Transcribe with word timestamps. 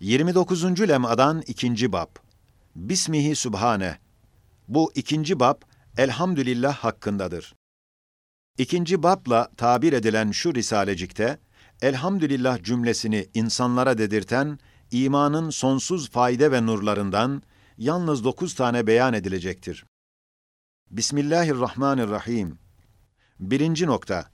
29. 0.00 0.88
lemadan 0.88 1.42
ikinci 1.46 1.92
bab. 1.92 2.08
Bismihi 2.74 3.36
Sübhane. 3.36 3.98
Bu 4.68 4.92
ikinci 4.94 5.40
bab, 5.40 5.62
elhamdülillah 5.96 6.76
hakkındadır. 6.76 7.54
İkinci 8.58 9.02
babla 9.02 9.50
tabir 9.56 9.92
edilen 9.92 10.30
şu 10.30 10.54
risalecikte, 10.54 11.38
elhamdülillah 11.82 12.62
cümlesini 12.62 13.28
insanlara 13.34 13.98
dedirten, 13.98 14.58
imanın 14.90 15.50
sonsuz 15.50 16.10
fayda 16.10 16.52
ve 16.52 16.66
nurlarından, 16.66 17.42
yalnız 17.78 18.24
dokuz 18.24 18.54
tane 18.54 18.86
beyan 18.86 19.14
edilecektir. 19.14 19.84
Bismillahirrahmanirrahim. 20.90 22.58
Birinci 23.40 23.86
nokta. 23.86 24.30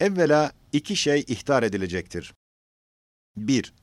Evvela 0.00 0.52
iki 0.72 0.96
şey 0.96 1.24
ihtar 1.28 1.62
edilecektir. 1.62 2.34
1. 3.36 3.74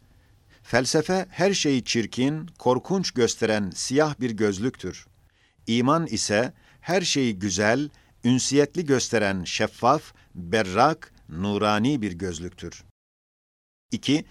Felsefe 0.67 1.25
her 1.29 1.53
şeyi 1.53 1.83
çirkin, 1.83 2.47
korkunç 2.59 3.11
gösteren 3.11 3.71
siyah 3.75 4.19
bir 4.19 4.31
gözlüktür. 4.31 5.07
İman 5.67 6.05
ise 6.05 6.53
her 6.81 7.01
şeyi 7.01 7.39
güzel, 7.39 7.89
ünsiyetli 8.23 8.85
gösteren 8.85 9.43
şeffaf, 9.43 10.13
berrak, 10.35 11.13
nurani 11.29 12.01
bir 12.01 12.11
gözlüktür. 12.11 12.83
2. 13.91 14.25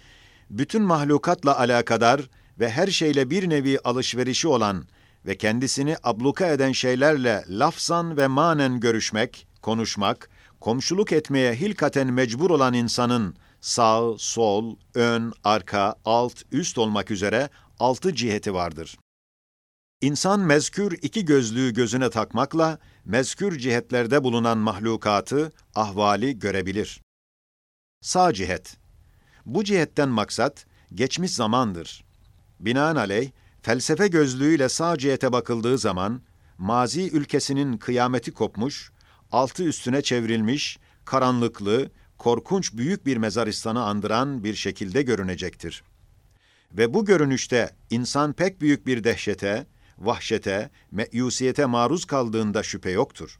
Bütün 0.51 0.83
mahlukatla 0.83 1.59
alakadar 1.59 2.21
ve 2.59 2.71
her 2.71 2.89
şeyle 2.89 3.31
bir 3.31 3.51
nevi 3.51 3.79
alışverişi 3.85 4.49
olan 4.49 4.87
ve 5.27 5.37
kendisini 5.37 5.97
abluka 6.03 6.47
eden 6.47 6.73
şeylerle 6.73 7.45
lafzan 7.49 8.17
ve 8.17 8.27
manen 8.27 8.81
görüşmek, 8.81 9.47
konuşmak, 9.63 10.31
komşuluk 10.61 11.13
etmeye 11.13 11.55
hilkaten 11.55 12.13
mecbur 12.13 12.51
olan 12.51 12.75
insanın 12.75 13.37
sağ, 13.65 14.19
sol, 14.19 14.77
ön, 14.95 15.33
arka, 15.45 15.95
alt, 16.05 16.43
üst 16.53 16.79
olmak 16.79 17.11
üzere 17.11 17.49
altı 17.79 18.15
ciheti 18.15 18.55
vardır. 18.55 18.99
İnsan 20.01 20.41
mezkür 20.41 20.99
iki 21.03 21.25
gözlüğü 21.25 21.75
gözüne 21.75 22.11
takmakla 22.11 22.79
mezkür 23.05 23.59
cihetlerde 23.59 24.25
bulunan 24.25 24.59
mahlukatı, 24.59 25.53
ahvali 25.75 26.39
görebilir. 26.39 27.03
Sağ 28.01 28.33
cihet. 28.33 28.77
Bu 29.47 29.65
cihetten 29.65 30.09
maksat 30.09 30.67
geçmiş 30.95 31.31
zamandır. 31.31 32.05
Binaenaleyh 32.61 33.31
felsefe 33.63 34.09
gözlüğüyle 34.09 34.69
sağ 34.69 34.99
cihete 34.99 35.33
bakıldığı 35.33 35.79
zaman 35.79 36.23
mazi 36.59 37.11
ülkesinin 37.11 37.77
kıyameti 37.79 38.33
kopmuş, 38.33 38.93
altı 39.33 39.65
üstüne 39.65 40.03
çevrilmiş, 40.03 40.79
karanlıklı, 41.05 41.91
korkunç 42.25 42.73
büyük 42.73 43.07
bir 43.07 43.17
mezaristanı 43.17 43.85
andıran 43.85 44.45
bir 44.45 44.55
şekilde 44.55 45.03
görünecektir. 45.03 45.85
Ve 46.73 46.95
bu 46.95 47.05
görünüşte 47.05 47.71
insan 47.91 48.33
pek 48.33 48.61
büyük 48.61 48.87
bir 48.87 49.05
dehşete, 49.05 49.67
vahşete, 49.99 50.71
meyusiyete 50.91 51.67
maruz 51.67 52.05
kaldığında 52.05 52.63
şüphe 52.63 52.91
yoktur. 52.91 53.39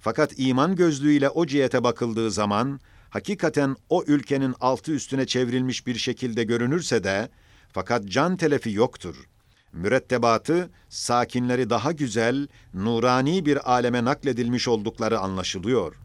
Fakat 0.00 0.32
iman 0.36 0.76
gözlüğüyle 0.76 1.28
o 1.28 1.46
cihete 1.46 1.84
bakıldığı 1.84 2.30
zaman, 2.30 2.80
hakikaten 3.10 3.76
o 3.88 4.04
ülkenin 4.06 4.54
altı 4.60 4.92
üstüne 4.92 5.26
çevrilmiş 5.26 5.86
bir 5.86 5.94
şekilde 5.94 6.44
görünürse 6.44 7.04
de, 7.04 7.28
fakat 7.72 8.08
can 8.08 8.36
telefi 8.36 8.72
yoktur. 8.72 9.16
Mürettebatı, 9.72 10.70
sakinleri 10.88 11.70
daha 11.70 11.92
güzel, 11.92 12.48
nurani 12.74 13.46
bir 13.46 13.72
aleme 13.72 14.04
nakledilmiş 14.04 14.68
oldukları 14.68 15.18
anlaşılıyor. 15.18 16.03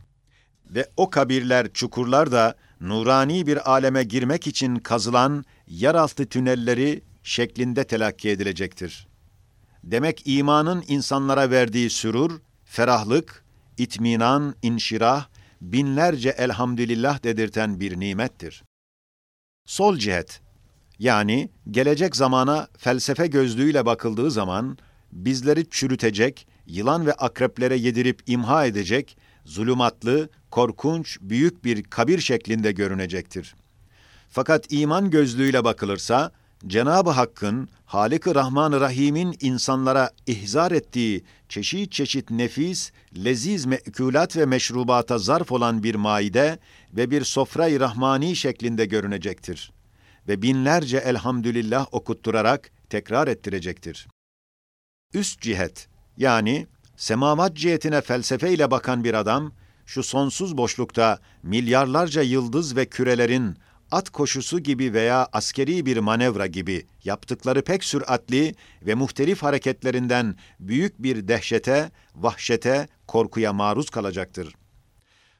Ve 0.70 0.90
o 0.98 1.10
kabirler, 1.10 1.74
çukurlar 1.74 2.32
da 2.32 2.56
nurani 2.82 3.48
bir 3.48 3.72
aleme 3.72 4.04
girmek 4.04 4.48
için 4.48 4.76
kazılan 4.76 5.46
yeraltı 5.68 6.26
tünelleri 6.26 7.04
şeklinde 7.24 7.84
telakki 7.84 8.30
edilecektir. 8.30 9.08
Demek 9.84 10.22
imanın 10.26 10.84
insanlara 10.88 11.52
verdiği 11.52 11.90
sürur, 11.90 12.42
ferahlık, 12.66 13.44
itminan, 13.78 14.56
inşirah, 14.62 15.28
binlerce 15.62 16.30
elhamdülillah 16.30 17.24
dedirten 17.24 17.80
bir 17.80 18.00
nimettir. 18.00 18.64
Sol 19.66 19.98
cihet, 19.98 20.42
yani 21.00 21.50
gelecek 21.72 22.16
zamana 22.16 22.68
felsefe 22.78 23.28
gözlüğüyle 23.28 23.86
bakıldığı 23.86 24.32
zaman, 24.32 24.78
bizleri 25.12 25.70
çürütecek, 25.70 26.48
yılan 26.66 27.06
ve 27.06 27.14
akreplere 27.14 27.76
yedirip 27.76 28.22
imha 28.28 28.66
edecek, 28.66 29.18
zulümatlı, 29.46 30.30
korkunç, 30.52 31.18
büyük 31.22 31.64
bir 31.66 31.84
kabir 31.84 32.20
şeklinde 32.20 32.72
görünecektir. 32.72 33.56
Fakat 34.30 34.66
iman 34.70 35.10
gözlüğüyle 35.10 35.64
bakılırsa, 35.64 36.32
Cenab-ı 36.68 37.10
Hakk'ın, 37.10 37.70
Halik-i 37.86 38.36
Rahman-ı 38.36 38.82
Rahim'in 38.82 39.38
insanlara 39.42 40.12
ihzar 40.28 40.72
ettiği 40.72 41.24
çeşit 41.50 41.92
çeşit 41.92 42.32
nefis, 42.32 42.92
leziz 43.16 43.66
mekûlat 43.66 44.38
ve 44.38 44.46
meşrubata 44.46 45.18
zarf 45.18 45.52
olan 45.52 45.84
bir 45.84 45.96
maide 45.96 46.60
ve 46.94 47.12
bir 47.12 47.24
sofra-i 47.24 47.80
rahmani 47.80 48.36
şeklinde 48.36 48.86
görünecektir. 48.86 49.72
Ve 50.28 50.42
binlerce 50.42 50.98
elhamdülillah 50.98 51.88
okutturarak 51.92 52.72
tekrar 52.90 53.28
ettirecektir. 53.28 54.08
Üst 55.14 55.42
cihet, 55.42 55.88
yani 56.18 56.68
semavat 56.98 57.56
cihetine 57.56 58.02
felsefeyle 58.02 58.72
bakan 58.72 59.04
bir 59.04 59.14
adam, 59.14 59.54
şu 59.90 60.04
sonsuz 60.04 60.58
boşlukta 60.58 61.20
milyarlarca 61.44 62.22
yıldız 62.22 62.76
ve 62.76 62.86
kürelerin 62.86 63.58
at 63.92 64.10
koşusu 64.10 64.60
gibi 64.60 64.94
veya 64.94 65.28
askeri 65.34 65.86
bir 65.86 65.98
manevra 65.98 66.48
gibi 66.48 66.86
yaptıkları 67.04 67.62
pek 67.62 67.84
süratli 67.84 68.56
ve 68.82 68.96
muhtelif 68.96 69.44
hareketlerinden 69.44 70.36
büyük 70.60 71.04
bir 71.04 71.28
dehşete, 71.28 71.92
vahşete, 72.16 72.88
korkuya 73.08 73.54
maruz 73.54 73.90
kalacaktır. 73.90 74.56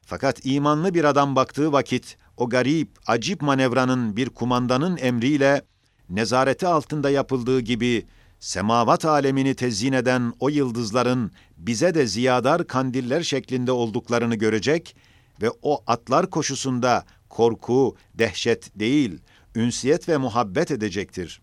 Fakat 0.06 0.46
imanlı 0.46 0.94
bir 0.94 1.04
adam 1.04 1.36
baktığı 1.36 1.72
vakit 1.72 2.16
o 2.36 2.48
garip, 2.48 2.88
acip 3.06 3.42
manevranın 3.42 4.16
bir 4.16 4.28
kumandanın 4.28 4.96
emriyle 4.96 5.62
nezareti 6.08 6.66
altında 6.66 7.10
yapıldığı 7.10 7.60
gibi 7.60 8.06
semavat 8.40 9.04
alemini 9.04 9.54
tezyin 9.54 9.92
eden 9.92 10.32
o 10.40 10.48
yıldızların 10.48 11.32
bize 11.56 11.94
de 11.94 12.06
ziyadar 12.06 12.66
kandiller 12.66 13.22
şeklinde 13.22 13.72
olduklarını 13.72 14.34
görecek 14.34 14.96
ve 15.42 15.50
o 15.62 15.82
atlar 15.86 16.30
koşusunda 16.30 17.04
korku, 17.28 17.96
dehşet 18.14 18.78
değil, 18.78 19.18
ünsiyet 19.54 20.08
ve 20.08 20.16
muhabbet 20.16 20.70
edecektir. 20.70 21.42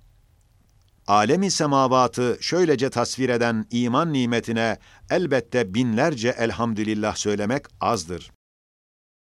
Alemi 1.07 1.51
semavatı 1.51 2.37
şöylece 2.41 2.89
tasvir 2.89 3.29
eden 3.29 3.65
iman 3.71 4.13
nimetine 4.13 4.77
elbette 5.09 5.73
binlerce 5.73 6.35
elhamdülillah 6.37 7.15
söylemek 7.15 7.65
azdır. 7.81 8.31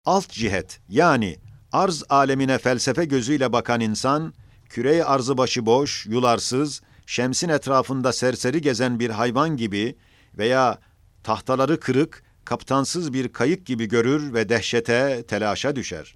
Alt 0.05 0.29
cihet 0.29 0.79
yani 0.89 1.37
arz 1.71 2.03
alemine 2.09 2.57
felsefe 2.57 3.05
gözüyle 3.05 3.53
bakan 3.53 3.81
insan, 3.81 4.33
küre 4.69 5.03
arzı 5.03 5.37
başı 5.37 5.65
boş, 5.65 6.05
yularsız, 6.05 6.81
şemsin 7.07 7.49
etrafında 7.49 8.13
serseri 8.13 8.61
gezen 8.61 8.99
bir 8.99 9.09
hayvan 9.09 9.57
gibi 9.57 9.95
veya 10.37 10.79
tahtaları 11.23 11.79
kırık, 11.79 12.23
kaptansız 12.45 13.13
bir 13.13 13.33
kayık 13.33 13.65
gibi 13.65 13.85
görür 13.85 14.33
ve 14.33 14.49
dehşete, 14.49 15.23
telaşa 15.27 15.75
düşer. 15.75 16.15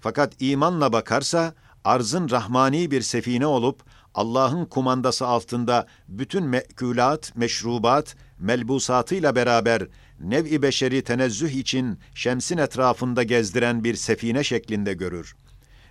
Fakat 0.00 0.32
imanla 0.40 0.92
bakarsa, 0.92 1.54
arzın 1.84 2.30
rahmani 2.30 2.90
bir 2.90 3.02
sefine 3.02 3.46
olup, 3.46 3.82
Allah'ın 4.14 4.64
kumandası 4.64 5.26
altında 5.26 5.86
bütün 6.08 6.44
mekülat, 6.44 7.36
meşrubat, 7.36 8.16
melbusatıyla 8.38 9.34
beraber 9.36 9.82
nev-i 10.20 10.62
beşeri 10.62 11.04
tenezzüh 11.04 11.50
için 11.50 11.98
şemsin 12.14 12.58
etrafında 12.58 13.22
gezdiren 13.22 13.84
bir 13.84 13.94
sefine 13.94 14.44
şeklinde 14.44 14.94
görür. 14.94 15.36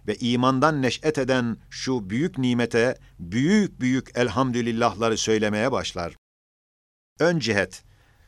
Ve 0.07 0.15
imandan 0.15 0.81
neş'et 0.81 1.17
eden 1.17 1.57
şu 1.69 2.09
büyük 2.09 2.37
nimete 2.37 2.97
büyük 3.19 3.79
büyük 3.79 4.11
elhamdülillahları 4.15 5.17
söylemeye 5.17 5.71
başlar. 5.71 6.15
Ön 7.19 7.39
cihet, 7.39 7.83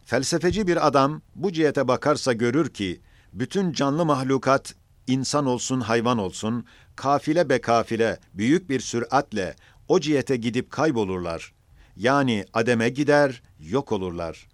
felsefeci 0.06 0.68
bir 0.68 0.88
adam 0.88 1.22
bu 1.36 1.52
cihete 1.52 1.88
bakarsa 1.88 2.34
görür 2.34 2.70
ki, 2.70 3.02
bütün 3.34 3.72
canlı 3.72 4.06
mahlukat 4.06 4.76
insan 5.08 5.46
olsun 5.46 5.82
hayvan 5.82 6.18
olsun, 6.18 6.66
kafile 6.96 7.50
be 7.50 7.62
kafile 7.62 8.20
büyük 8.34 8.70
bir 8.70 8.80
süratle 8.80 9.56
o 9.88 10.00
cihete 10.00 10.36
gidip 10.36 10.72
kaybolurlar. 10.72 11.54
Yani 11.96 12.46
ademe 12.54 12.90
gider, 12.90 13.42
yok 13.60 13.92
olurlar. 13.92 14.48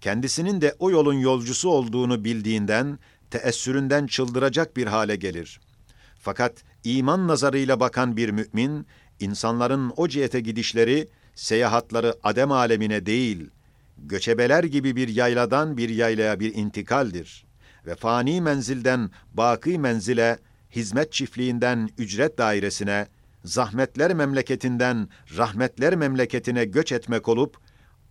Kendisinin 0.00 0.60
de 0.60 0.76
o 0.78 0.90
yolun 0.90 1.14
yolcusu 1.14 1.68
olduğunu 1.68 2.24
bildiğinden, 2.24 2.98
teessüründen 3.30 4.06
çıldıracak 4.06 4.76
bir 4.76 4.86
hale 4.86 5.16
gelir. 5.16 5.60
Fakat 6.24 6.64
iman 6.84 7.28
nazarıyla 7.28 7.80
bakan 7.80 8.16
bir 8.16 8.30
mümin, 8.30 8.86
insanların 9.20 9.92
o 9.96 10.08
cihete 10.08 10.40
gidişleri, 10.40 11.08
seyahatları 11.34 12.14
adem 12.22 12.52
alemine 12.52 13.06
değil, 13.06 13.50
göçebeler 13.98 14.64
gibi 14.64 14.96
bir 14.96 15.08
yayladan 15.08 15.76
bir 15.76 15.88
yaylaya 15.88 16.40
bir 16.40 16.54
intikaldir 16.54 17.44
ve 17.86 17.94
fani 17.94 18.40
menzilden 18.40 19.10
baki 19.34 19.78
menzile, 19.78 20.38
hizmet 20.70 21.12
çiftliğinden 21.12 21.90
ücret 21.98 22.38
dairesine, 22.38 23.06
zahmetler 23.44 24.14
memleketinden 24.14 25.08
rahmetler 25.36 25.96
memleketine 25.96 26.64
göç 26.64 26.92
etmek 26.92 27.28
olup, 27.28 27.56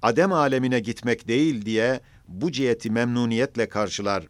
Adem 0.02 0.34
alemine 0.34 0.80
gitmek 0.80 1.28
değil 1.28 1.66
diye 1.66 2.00
bu 2.28 2.52
ciheti 2.52 2.92
memnuniyetle 2.92 3.70
karşılar. 3.70 4.28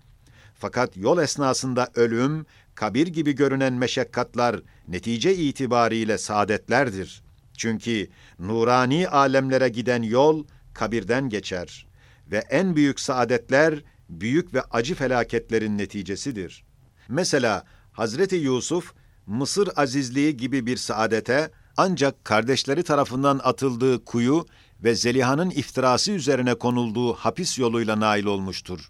Fakat 0.63 0.97
yol 0.97 1.17
esnasında 1.17 1.89
ölüm, 1.95 2.45
kabir 2.75 3.07
gibi 3.07 3.35
görünen 3.35 3.73
meşakkatlar 3.73 4.61
netice 4.87 5.35
itibariyle 5.35 6.17
saadetlerdir. 6.17 7.23
Çünkü 7.57 8.07
nurani 8.39 9.07
alemlere 9.07 9.69
giden 9.69 10.01
yol 10.01 10.45
kabirden 10.73 11.29
geçer 11.29 11.87
ve 12.31 12.37
en 12.37 12.75
büyük 12.75 12.99
saadetler 12.99 13.83
büyük 14.09 14.53
ve 14.53 14.61
acı 14.61 14.95
felaketlerin 14.95 15.77
neticesidir. 15.77 16.63
Mesela 17.07 17.63
Hazreti 17.91 18.35
Yusuf 18.35 18.93
Mısır 19.25 19.69
azizliği 19.75 20.37
gibi 20.37 20.65
bir 20.65 20.77
saadete 20.77 21.51
ancak 21.77 22.25
kardeşleri 22.25 22.83
tarafından 22.83 23.41
atıldığı 23.43 24.05
kuyu 24.05 24.45
ve 24.83 24.95
Zeliha'nın 24.95 25.49
iftirası 25.49 26.11
üzerine 26.11 26.55
konulduğu 26.55 27.13
hapis 27.13 27.59
yoluyla 27.59 27.99
nail 27.99 28.25
olmuştur. 28.25 28.89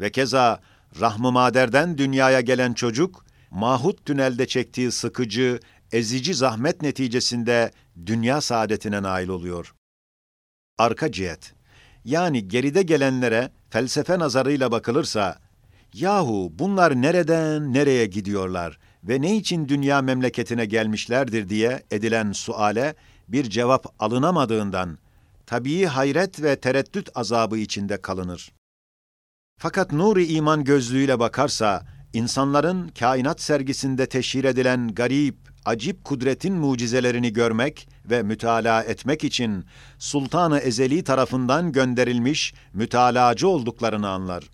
Ve 0.00 0.12
keza 0.12 0.60
Rahm-ı 1.00 1.32
Mader'den 1.32 1.98
dünyaya 1.98 2.40
gelen 2.40 2.72
çocuk, 2.72 3.26
Mahut 3.50 4.04
tünelde 4.04 4.46
çektiği 4.46 4.92
sıkıcı, 4.92 5.60
ezici 5.92 6.34
zahmet 6.34 6.82
neticesinde 6.82 7.70
dünya 8.06 8.40
saadetine 8.40 9.02
nail 9.02 9.28
oluyor. 9.28 9.74
Arka 10.78 11.12
cihet 11.12 11.54
yani 12.04 12.48
geride 12.48 12.82
gelenlere 12.82 13.50
felsefe 13.70 14.18
nazarıyla 14.18 14.72
bakılırsa, 14.72 15.38
yahu 15.94 16.52
bunlar 16.52 17.02
nereden 17.02 17.72
nereye 17.72 18.06
gidiyorlar 18.06 18.78
ve 19.04 19.22
ne 19.22 19.36
için 19.36 19.68
dünya 19.68 20.02
memleketine 20.02 20.66
gelmişlerdir 20.66 21.48
diye 21.48 21.82
edilen 21.90 22.32
suale 22.32 22.94
bir 23.28 23.50
cevap 23.50 23.86
alınamadığından, 23.98 24.98
tabii 25.46 25.84
hayret 25.84 26.42
ve 26.42 26.56
tereddüt 26.60 27.08
azabı 27.14 27.58
içinde 27.58 28.02
kalınır. 28.02 28.52
Fakat 29.58 29.92
nuri 29.92 30.26
iman 30.26 30.64
gözlüğüyle 30.64 31.18
bakarsa, 31.18 31.82
insanların 32.12 32.88
kainat 32.88 33.40
sergisinde 33.40 34.06
teşhir 34.06 34.44
edilen 34.44 34.94
garip, 34.94 35.36
acip 35.64 36.04
kudretin 36.04 36.54
mucizelerini 36.54 37.32
görmek 37.32 37.88
ve 38.10 38.22
mütalaa 38.22 38.82
etmek 38.82 39.24
için 39.24 39.64
Sultanı 39.98 40.58
Ezeli 40.58 41.04
tarafından 41.04 41.72
gönderilmiş 41.72 42.54
mütalacı 42.72 43.48
olduklarını 43.48 44.08
anlar. 44.08 44.44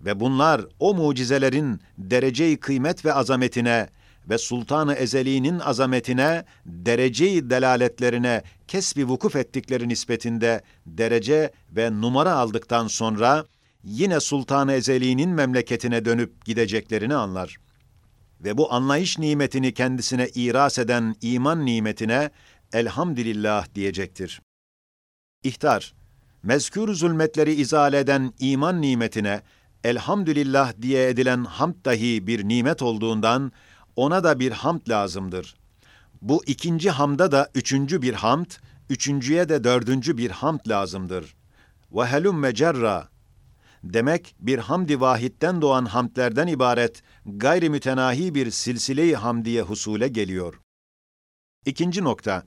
Ve 0.00 0.20
bunlar 0.20 0.60
o 0.78 0.94
mucizelerin 0.94 1.80
dereceyi 1.98 2.56
kıymet 2.56 3.04
ve 3.04 3.12
azametine 3.12 3.88
ve 4.28 4.38
Sultanı 4.38 4.94
Ezeli'nin 4.94 5.58
azametine, 5.58 6.44
dereceyi 6.66 7.50
delaletlerine 7.50 8.42
kesbi 8.68 9.08
vukuf 9.08 9.36
ettikleri 9.36 9.88
nispetinde 9.88 10.62
derece 10.86 11.52
ve 11.76 12.00
numara 12.00 12.32
aldıktan 12.32 12.86
sonra 12.86 13.44
yine 13.84 14.20
Sultan-ı 14.20 14.72
Ezeli'nin 14.72 15.30
memleketine 15.30 16.04
dönüp 16.04 16.44
gideceklerini 16.44 17.14
anlar. 17.14 17.56
Ve 18.40 18.58
bu 18.58 18.72
anlayış 18.72 19.18
nimetini 19.18 19.74
kendisine 19.74 20.28
iras 20.34 20.78
eden 20.78 21.16
iman 21.20 21.66
nimetine 21.66 22.30
elhamdülillah 22.72 23.74
diyecektir. 23.74 24.42
İhtar, 25.42 25.94
mezkür 26.42 26.94
zulmetleri 26.94 27.52
izale 27.52 27.98
eden 27.98 28.32
iman 28.38 28.82
nimetine 28.82 29.42
elhamdülillah 29.84 30.72
diye 30.82 31.08
edilen 31.08 31.44
hamd 31.44 31.84
dahi 31.84 32.26
bir 32.26 32.48
nimet 32.48 32.82
olduğundan 32.82 33.52
ona 33.96 34.24
da 34.24 34.40
bir 34.40 34.52
hamd 34.52 34.88
lazımdır. 34.88 35.56
Bu 36.22 36.42
ikinci 36.46 36.90
hamda 36.90 37.32
da 37.32 37.50
üçüncü 37.54 38.02
bir 38.02 38.14
hamd, 38.14 38.50
üçüncüye 38.90 39.48
de 39.48 39.64
dördüncü 39.64 40.18
bir 40.18 40.30
hamd 40.30 40.60
lazımdır. 40.68 41.34
Ve 41.92 42.06
helum 42.06 42.54
cerra 42.54 43.13
Demek 43.84 44.34
bir 44.40 44.58
hamdi 44.58 45.00
vahitten 45.00 45.62
doğan 45.62 45.84
hamdlerden 45.84 46.46
ibaret 46.46 47.02
gayri 47.26 47.70
mütenahi 47.70 48.34
bir 48.34 48.50
silsile-i 48.50 49.14
hamdiye 49.14 49.62
husule 49.62 50.08
geliyor. 50.08 50.60
İkinci 51.66 52.04
nokta, 52.04 52.42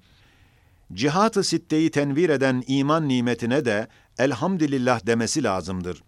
cihat-ı 0.93 1.43
sitteyi 1.43 1.91
tenvir 1.91 2.29
eden 2.29 2.63
iman 2.67 3.07
nimetine 3.07 3.65
de 3.65 3.87
elhamdülillah 4.17 5.05
demesi 5.05 5.43
lazımdır. 5.43 6.03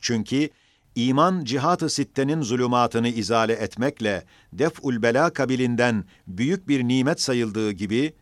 Çünkü 0.00 0.48
iman 0.94 1.44
cihat-ı 1.44 1.90
sittenin 1.90 2.42
zulümatını 2.42 3.08
izale 3.08 3.52
etmekle 3.52 4.24
def'ul 4.52 5.02
bela 5.02 5.30
kabilinden 5.30 6.04
büyük 6.26 6.68
bir 6.68 6.88
nimet 6.88 7.20
sayıldığı 7.20 7.72
gibi, 7.72 8.14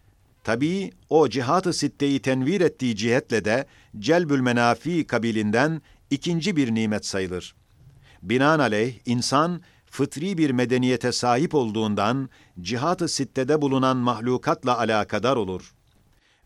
tabii 0.45 0.91
o 1.09 1.29
cihat-ı 1.29 1.73
sitteyi 1.73 2.23
tenvir 2.23 2.61
ettiği 2.61 2.97
cihetle 2.97 3.45
de 3.45 3.67
celbül 3.99 4.41
menafi 4.41 5.07
kabilinden 5.07 5.83
ikinci 6.11 6.57
bir 6.57 6.75
nimet 6.75 7.07
sayılır. 7.07 7.55
Binaenaleyh 8.23 8.99
insan 9.07 9.63
fıtri 9.87 10.39
bir 10.39 10.51
medeniyete 10.51 11.13
sahip 11.13 11.55
olduğundan 11.55 12.29
cihat-ı 12.61 13.09
sittede 13.09 13.63
bulunan 13.63 13.97
mahlukatla 13.97 14.79
alakadar 14.79 15.37
olur. 15.37 15.75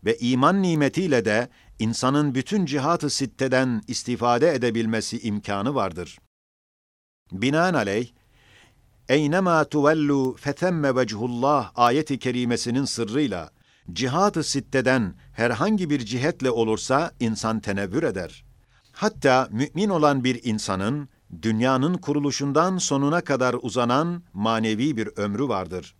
Ve 0.05 0.17
iman 0.17 0.61
nimetiyle 0.61 1.25
de 1.25 1.49
insanın 1.79 2.35
bütün 2.35 2.65
cihat-ı 2.65 3.09
sitteden 3.09 3.81
istifade 3.87 4.53
edebilmesi 4.53 5.19
imkanı 5.19 5.75
vardır. 5.75 6.19
Binaenaleyh, 7.31 8.07
Eynema 9.09 9.65
tuvellu 9.65 10.35
fethemme 10.39 10.95
vechullah 10.95 11.71
ayeti 11.75 12.19
kerimesinin 12.19 12.85
sırrıyla 12.85 13.51
cihat-ı 13.93 14.43
sitteden 14.43 15.15
herhangi 15.33 15.89
bir 15.89 15.99
cihetle 15.99 16.51
olursa 16.51 17.11
insan 17.19 17.59
tenevvür 17.59 18.03
eder. 18.03 18.48
Hatta 18.99 19.47
mümin 19.51 19.89
olan 19.89 20.23
bir 20.23 20.39
insanın 20.43 21.09
dünyanın 21.41 21.93
kuruluşundan 21.93 22.77
sonuna 22.77 23.21
kadar 23.21 23.55
uzanan 23.61 24.23
manevi 24.33 24.97
bir 24.97 25.09
ömrü 25.15 25.47
vardır. 25.47 25.95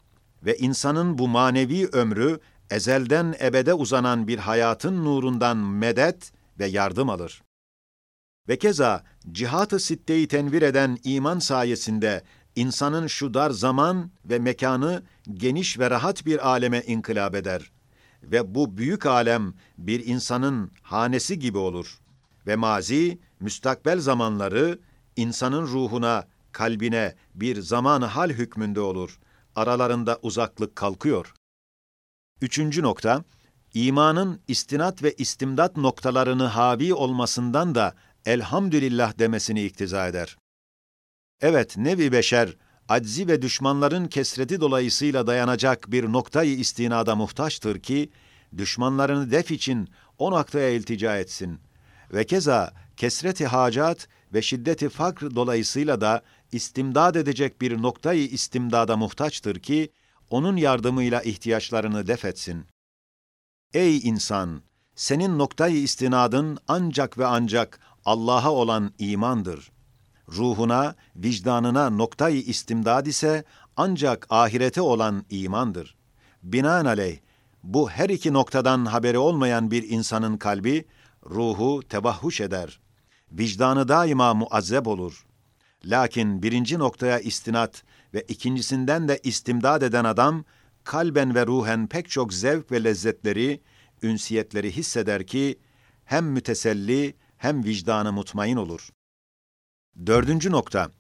Ve 0.46 0.57
insanın 0.57 1.18
bu 1.18 1.28
manevi 1.28 1.88
ömrü 1.88 2.40
ezelden 2.72 3.36
ebede 3.42 3.74
uzanan 3.74 4.28
bir 4.28 4.38
hayatın 4.38 5.06
nurundan 5.06 5.57
medet 5.57 6.31
ve 6.60 6.66
yardım 6.66 7.10
alır. 7.10 7.44
Ve 8.48 8.57
keza 8.57 9.04
cihat-ı 9.31 9.80
sitteyi 9.80 10.28
tenvir 10.28 10.62
eden 10.62 10.98
iman 11.04 11.40
sayesinde 11.40 12.24
insanın 12.56 13.07
şu 13.07 13.34
dar 13.34 13.51
zaman 13.51 14.12
ve 14.25 14.40
mekanı 14.40 15.04
geniş 15.34 15.80
ve 15.80 15.90
rahat 15.90 16.25
bir 16.25 16.50
aleme 16.50 16.81
inkılap 16.88 17.36
eder. 17.36 17.72
Ve 18.24 18.56
bu 18.56 18.78
büyük 18.78 19.06
alem 19.06 19.53
bir 19.77 20.06
insanın 20.08 20.72
hanesi 20.82 21.39
gibi 21.39 21.58
olur.'' 21.58 22.09
Ve 22.50 22.56
mazi, 22.56 23.20
müstakbel 23.39 24.00
zamanları 24.00 24.79
insanın 25.15 25.68
ruhuna, 25.68 26.27
kalbine 26.51 27.15
bir 27.36 27.62
zamanı 27.62 28.06
hal 28.06 28.29
hükmünde 28.29 28.79
olur. 28.79 29.20
Aralarında 29.56 30.20
uzaklık 30.22 30.75
kalkıyor. 30.75 31.34
Üçüncü 32.41 32.82
nokta, 32.84 33.24
imanın 33.74 34.41
istinat 34.48 35.03
ve 35.03 35.13
istimdat 35.13 35.77
noktalarını 35.77 36.44
havi 36.44 36.94
olmasından 36.94 37.75
da 37.75 37.96
elhamdülillah 38.25 39.20
demesini 39.20 39.63
iktiza 39.63 40.08
eder. 40.08 40.38
Evet, 41.41 41.77
nevi 41.77 42.12
beşer, 42.12 42.58
aczi 42.88 43.27
ve 43.27 43.41
düşmanların 43.41 44.08
kesreti 44.08 44.62
dolayısıyla 44.62 45.27
dayanacak 45.27 45.91
bir 45.91 46.03
noktayı 46.03 46.58
istinada 46.58 47.15
muhtaçtır 47.15 47.79
ki, 47.79 48.10
düşmanlarını 48.58 49.32
def 49.32 49.51
için 49.51 49.89
o 50.18 50.32
noktaya 50.32 50.70
iltica 50.70 51.18
etsin 51.18 51.60
ve 52.13 52.24
keza 52.25 52.74
kesreti 52.98 53.46
hacat 53.46 54.08
ve 54.34 54.42
şiddeti 54.42 54.89
fakr 54.89 55.36
dolayısıyla 55.36 56.01
da 56.01 56.22
istimdad 56.51 57.16
edecek 57.16 57.62
bir 57.62 57.82
noktayı 57.82 58.28
istimdada 58.28 58.98
muhtaçtır 58.98 59.60
ki, 59.60 59.92
onun 60.30 60.58
yardımıyla 60.58 61.22
ihtiyaçlarını 61.22 62.08
defetsin. 62.08 62.66
Ey 63.74 63.98
insan! 63.98 64.62
Senin 64.96 65.39
noktayı 65.39 65.82
istinadın 65.82 66.58
ancak 66.68 67.18
ve 67.18 67.25
ancak 67.25 67.80
Allah'a 68.06 68.51
olan 68.51 68.94
imandır. 69.00 69.72
Ruhuna, 70.30 70.96
vicdanına 71.16 71.89
noktayı 71.89 72.42
istimdad 72.42 73.06
ise 73.06 73.44
ancak 73.78 74.28
ahirete 74.30 74.82
olan 74.82 75.25
imandır. 75.30 75.96
Binaenaleyh, 76.44 77.20
bu 77.63 77.89
her 77.89 78.10
iki 78.10 78.34
noktadan 78.34 78.86
haberi 78.86 79.18
olmayan 79.18 79.72
bir 79.72 79.89
insanın 79.89 80.38
kalbi, 80.38 80.86
ruhu 81.26 81.82
tebahhuş 81.90 82.42
eder. 82.42 82.80
Vicdanı 83.32 83.88
daima 83.88 84.34
muazzeb 84.34 84.86
olur. 84.86 85.26
Lakin 85.86 86.44
birinci 86.44 86.80
noktaya 86.80 87.20
istinat 87.20 87.84
ve 88.14 88.22
ikincisinden 88.22 89.08
de 89.08 89.20
istimdad 89.24 89.82
eden 89.82 90.04
adam, 90.04 90.46
kalben 90.84 91.36
ve 91.36 91.46
ruhen 91.46 91.88
pek 91.88 92.10
çok 92.10 92.34
zevk 92.34 92.72
ve 92.72 92.84
lezzetleri, 92.84 93.62
ünsiyetleri 94.02 94.72
hisseder 94.76 95.28
ki, 95.28 95.60
hem 96.06 96.26
müteselli 96.26 97.16
hem 97.38 97.64
vicdanı 97.64 98.12
mutmain 98.12 98.56
olur. 98.56 98.90
Dördüncü 100.06 100.52
nokta, 100.52 100.92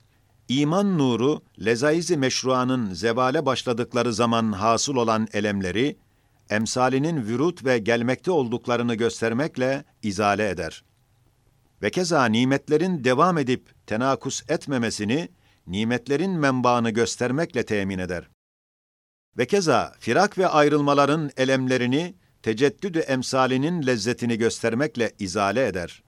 İman 0.49 0.97
nuru, 0.97 1.41
lezaizi 1.65 2.17
meşruanın 2.17 2.93
zevale 2.93 3.45
başladıkları 3.45 4.13
zaman 4.13 4.51
hasıl 4.51 4.95
olan 4.95 5.27
elemleri, 5.33 5.97
emsalinin 6.49 7.25
vürut 7.25 7.65
ve 7.65 7.77
gelmekte 7.77 8.31
olduklarını 8.31 8.95
göstermekle 8.95 9.83
izale 10.03 10.49
eder. 10.49 10.83
Ve 11.81 11.91
keza 11.91 12.25
nimetlerin 12.25 13.03
devam 13.03 13.37
edip 13.37 13.87
tenakus 13.87 14.49
etmemesini, 14.49 15.29
nimetlerin 15.67 16.31
menbaını 16.31 16.89
göstermekle 16.89 17.65
temin 17.65 17.99
eder. 17.99 18.29
Ve 19.37 19.45
keza 19.45 19.95
firak 19.99 20.37
ve 20.37 20.47
ayrılmaların 20.47 21.31
elemlerini, 21.37 22.15
teceddüdü 22.43 22.99
emsalinin 22.99 23.87
lezzetini 23.87 24.37
göstermekle 24.37 25.11
izale 25.19 25.67
eder. 25.67 26.03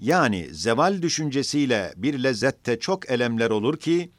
Yani 0.00 0.48
zeval 0.54 1.02
düşüncesiyle 1.02 1.92
bir 1.96 2.22
lezzette 2.22 2.78
çok 2.78 3.10
elemler 3.10 3.50
olur 3.50 3.76
ki, 3.76 4.12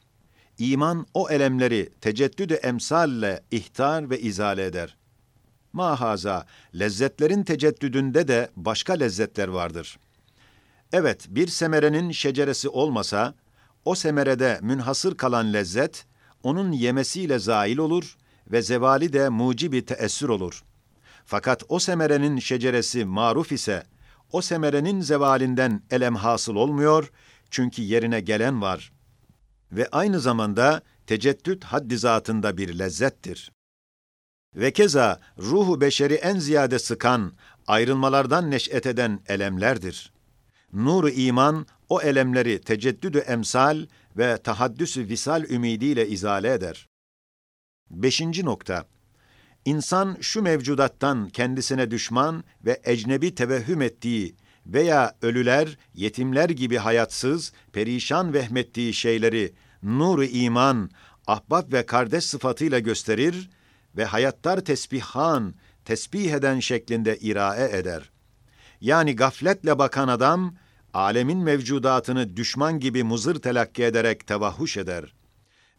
iman 0.57 1.05
o 1.13 1.29
elemleri 1.29 1.89
teceddüdü 2.01 2.53
emsalle 2.53 3.43
ihtar 3.51 4.09
ve 4.09 4.19
izale 4.19 4.65
eder. 4.65 4.97
Mahaza, 5.73 6.45
lezzetlerin 6.79 7.43
teceddüdünde 7.43 8.27
de 8.27 8.49
başka 8.55 8.93
lezzetler 8.93 9.47
vardır. 9.47 9.99
Evet, 10.91 11.25
bir 11.29 11.47
semerenin 11.47 12.11
şeceresi 12.11 12.69
olmasa, 12.69 13.35
o 13.85 13.95
semerede 13.95 14.59
münhasır 14.61 15.17
kalan 15.17 15.53
lezzet, 15.53 16.05
onun 16.43 16.71
yemesiyle 16.71 17.39
zail 17.39 17.77
olur 17.77 18.17
ve 18.51 18.61
zevali 18.61 19.13
de 19.13 19.29
mucibi 19.29 19.85
teessür 19.85 20.29
olur. 20.29 20.63
Fakat 21.25 21.63
o 21.69 21.79
semerenin 21.79 22.39
şeceresi 22.39 23.05
maruf 23.05 23.51
ise, 23.51 23.83
o 24.31 24.41
semerenin 24.41 25.01
zevalinden 25.01 25.81
elem 25.91 26.15
hasıl 26.15 26.55
olmuyor, 26.55 27.11
çünkü 27.51 27.81
yerine 27.81 28.19
gelen 28.19 28.61
var. 28.61 28.91
Ve 29.71 29.87
aynı 29.91 30.19
zamanda 30.19 30.81
teceddüt 31.07 31.63
haddi 31.63 31.97
zatında 31.97 32.57
bir 32.57 32.79
lezzettir. 32.79 33.51
Ve 34.55 34.71
keza 34.71 35.19
ruhu 35.39 35.81
beşeri 35.81 36.13
en 36.13 36.39
ziyade 36.39 36.79
sıkan, 36.79 37.33
ayrılmalardan 37.67 38.51
neş'et 38.51 38.85
eden 38.85 39.19
elemlerdir. 39.27 40.13
Nur-u 40.73 41.09
iman 41.09 41.65
o 41.89 42.01
elemleri 42.01 42.61
teceddüdü 42.61 43.17
emsal 43.17 43.85
ve 44.17 44.37
tahaddüsü 44.37 45.07
visal 45.07 45.43
ümidiyle 45.49 46.07
izale 46.07 46.53
eder. 46.53 46.89
Beşinci 47.91 48.45
nokta. 48.45 48.85
İnsan 49.65 50.17
şu 50.21 50.41
mevcudattan 50.41 51.29
kendisine 51.29 51.91
düşman 51.91 52.43
ve 52.65 52.81
ecnebi 52.83 53.35
tevehhüm 53.35 53.81
ettiği 53.81 54.35
veya 54.65 55.15
ölüler, 55.21 55.77
yetimler 55.93 56.49
gibi 56.49 56.77
hayatsız, 56.77 57.53
perişan 57.73 58.33
vehmettiği 58.33 58.93
şeyleri 58.93 59.53
nur 59.83 60.23
iman, 60.23 60.89
ahbap 61.27 61.73
ve 61.73 61.85
kardeş 61.85 62.23
sıfatıyla 62.23 62.79
gösterir 62.79 63.49
ve 63.97 64.05
hayattar 64.05 64.59
tesbihan, 64.59 65.53
tesbih 65.85 66.31
eden 66.31 66.59
şeklinde 66.59 67.17
irae 67.17 67.77
eder. 67.77 68.11
Yani 68.81 69.15
gafletle 69.15 69.79
bakan 69.79 70.07
adam, 70.07 70.55
alemin 70.93 71.37
mevcudatını 71.37 72.37
düşman 72.37 72.79
gibi 72.79 73.03
muzır 73.03 73.35
telakki 73.35 73.83
ederek 73.83 74.27
tevahhuş 74.27 74.77
eder 74.77 75.13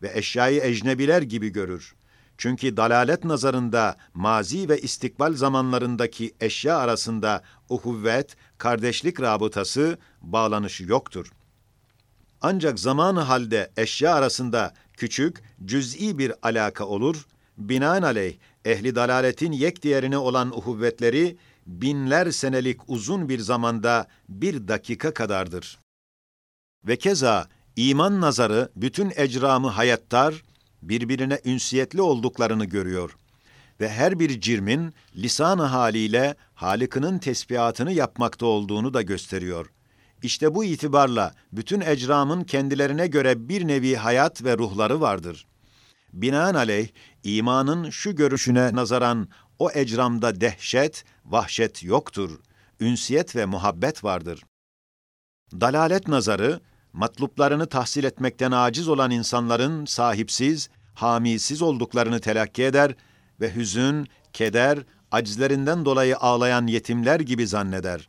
ve 0.03 0.11
eşyayı 0.15 0.61
ecnebiler 0.61 1.23
gibi 1.23 1.49
görür. 1.49 1.95
Çünkü 2.39 2.77
dalalet 2.77 3.25
nazarında 3.25 3.97
mazi 4.15 4.69
ve 4.69 4.81
istikbal 4.81 5.33
zamanlarındaki 5.35 6.35
eşya 6.41 6.79
arasında 6.79 7.43
uhuvvet, 7.69 8.37
kardeşlik 8.59 9.21
rabıtası, 9.21 9.99
bağlanışı 10.21 10.85
yoktur. 10.85 11.33
Ancak 12.41 12.79
zamanı 12.79 13.21
halde 13.21 13.71
eşya 13.77 14.15
arasında 14.15 14.75
küçük, 14.93 15.43
cüz'i 15.65 16.19
bir 16.19 16.33
alaka 16.43 16.87
olur, 16.87 17.27
binaenaleyh 17.59 18.35
ehli 18.65 18.95
dalaletin 18.95 19.53
yek 19.53 19.83
diğerine 19.83 20.19
olan 20.19 20.59
uhuvvetleri 20.59 21.37
binler 21.67 22.31
senelik 22.31 22.81
uzun 22.89 23.29
bir 23.29 23.39
zamanda 23.39 24.07
bir 24.29 24.69
dakika 24.69 25.15
kadardır. 25.15 25.79
Ve 26.87 26.97
keza 26.97 27.49
iman 27.77 28.21
nazarı 28.21 28.69
bütün 28.77 29.13
ecramı 29.17 29.69
hayattar, 29.69 30.43
birbirine 30.83 31.41
ünsiyetli 31.45 32.03
olduklarını 32.03 32.65
görüyor 32.65 33.17
ve 33.81 33.89
her 33.89 34.19
bir 34.19 34.41
cirmin 34.41 34.95
lisan 35.17 35.59
haliyle 35.59 36.35
Halık'ının 36.55 37.19
tesbihatını 37.19 37.93
yapmakta 37.93 38.47
olduğunu 38.47 38.95
da 38.95 39.03
gösteriyor. 39.03 39.67
İşte 40.23 40.55
bu 40.55 40.65
itibarla 40.65 41.35
bütün 41.53 41.81
ecramın 41.81 42.45
kendilerine 42.45 43.07
göre 43.07 43.49
bir 43.49 43.69
nevi 43.69 43.97
hayat 43.97 44.45
ve 44.45 44.59
ruhları 44.59 45.01
vardır. 45.01 45.47
Binaenaleyh 46.15 46.89
imanın 47.25 47.91
şu 47.91 48.17
görüşüne 48.17 48.75
nazaran 48.75 49.29
o 49.59 49.71
ecramda 49.71 50.41
dehşet, 50.41 51.05
vahşet 51.25 51.83
yoktur. 51.83 52.39
Ünsiyet 52.81 53.37
ve 53.37 53.47
muhabbet 53.47 54.05
vardır. 54.05 54.45
Dalalet 55.53 56.09
nazarı, 56.09 56.61
matluplarını 56.93 57.67
tahsil 57.67 58.05
etmekten 58.05 58.51
aciz 58.51 58.89
olan 58.89 59.11
insanların 59.11 59.85
sahipsiz, 59.85 60.69
hamisiz 60.95 61.63
olduklarını 61.63 62.21
telakki 62.21 62.65
eder 62.65 62.95
ve 63.41 63.55
hüzün, 63.55 64.09
keder, 64.33 64.79
acizlerinden 65.11 65.85
dolayı 65.85 66.17
ağlayan 66.17 66.67
yetimler 66.67 67.21
gibi 67.21 67.47
zanneder. 67.47 68.09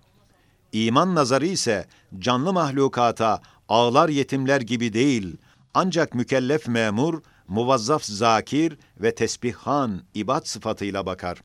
İman 0.71 1.15
nazarı 1.15 1.45
ise 1.45 1.87
canlı 2.19 2.53
mahlukata 2.53 3.41
ağlar 3.69 4.09
yetimler 4.09 4.61
gibi 4.61 4.93
değil, 4.93 5.37
ancak 5.73 6.13
mükellef 6.13 6.67
memur, 6.67 7.21
muvazzaf 7.47 8.03
zakir 8.03 8.77
ve 9.01 9.15
tesbihhan 9.15 10.01
ibad 10.13 10.45
sıfatıyla 10.45 11.05
bakar. 11.05 11.41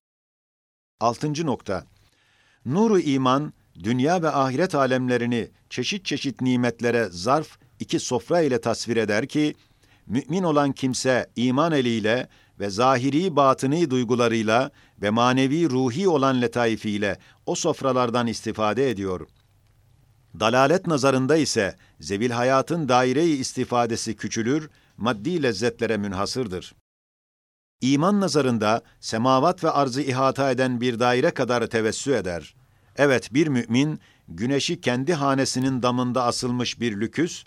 Altıncı 1.00 1.46
nokta. 1.46 1.84
Nuru 2.66 3.00
iman, 3.00 3.52
dünya 3.82 4.22
ve 4.22 4.30
ahiret 4.30 4.74
alemlerini 4.74 5.50
çeşit 5.70 6.04
çeşit 6.04 6.40
nimetlere 6.40 7.08
zarf 7.10 7.58
iki 7.80 8.00
sofra 8.00 8.40
ile 8.40 8.60
tasvir 8.60 8.96
eder 8.96 9.28
ki, 9.28 9.54
mümin 10.06 10.42
olan 10.42 10.72
kimse 10.72 11.30
iman 11.36 11.72
eliyle 11.72 12.28
ve 12.60 12.70
zahiri 12.70 13.36
batıni 13.36 13.90
duygularıyla 13.90 14.70
ve 15.02 15.10
manevi 15.10 15.70
ruhi 15.70 16.08
olan 16.08 16.42
letaifiyle 16.42 17.18
o 17.46 17.54
sofralardan 17.54 18.26
istifade 18.26 18.90
ediyor. 18.90 19.28
Dalalet 20.40 20.86
nazarında 20.86 21.36
ise 21.36 21.76
zevil 22.00 22.30
hayatın 22.30 22.88
daire-i 22.88 23.30
istifadesi 23.30 24.16
küçülür, 24.16 24.70
maddi 25.00 25.42
lezzetlere 25.42 25.96
münhasırdır. 25.96 26.74
İman 27.80 28.20
nazarında 28.20 28.82
semavat 29.00 29.64
ve 29.64 29.70
arzı 29.70 30.02
ihata 30.02 30.50
eden 30.50 30.80
bir 30.80 31.00
daire 31.00 31.30
kadar 31.30 31.66
tevessü 31.66 32.12
eder. 32.12 32.54
Evet 32.96 33.34
bir 33.34 33.46
mümin 33.46 34.00
güneşi 34.28 34.80
kendi 34.80 35.14
hanesinin 35.14 35.82
damında 35.82 36.24
asılmış 36.24 36.80
bir 36.80 37.00
lüküs, 37.00 37.44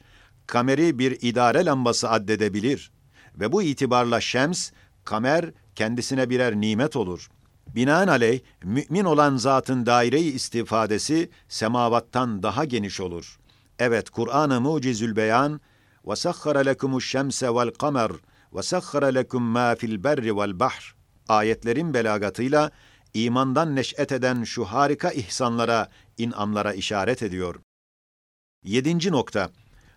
kameri 0.48 1.00
bir 1.00 1.18
idare 1.22 1.66
lambası 1.66 2.10
addedebilir 2.10 2.92
ve 3.36 3.52
bu 3.52 3.64
itibarla 3.64 4.22
şems, 4.22 4.72
kamer 5.04 5.52
kendisine 5.76 6.30
birer 6.30 6.56
nimet 6.56 6.96
olur. 6.96 7.30
Binaenaleyh 7.76 8.40
mümin 8.64 9.06
olan 9.06 9.38
zatın 9.38 9.86
daire-i 9.86 10.32
istifadesi 10.32 11.30
semavattan 11.48 12.44
daha 12.44 12.66
geniş 12.66 13.02
olur. 13.02 13.40
Evet 13.80 14.10
Kur'an-ı 14.10 14.62
Mucizül 14.62 15.16
Beyan 15.16 15.62
وَسَخَّرَ 16.09 16.57
لَكُمُ 16.71 16.93
الشَّمْسَ 16.97 17.41
وَالْقَمَرِ 17.57 18.11
وَسَخَّرَ 18.55 19.03
لَكُمْ 19.19 19.43
مَا 19.57 19.69
فِي 19.75 19.87
الْبَرِّ 19.93 20.25
وَالْبَحْرِ 20.38 20.83
ayetlerin 21.29 21.95
belagatıyla 21.95 22.71
imandan 23.15 23.77
neş'et 23.77 24.12
eden 24.12 24.45
şu 24.45 24.65
harika 24.65 25.11
ihsanlara, 25.11 25.88
inamlara 26.19 26.75
işaret 26.75 27.23
ediyor. 27.23 27.55
Yedinci 28.65 29.12
nokta, 29.12 29.50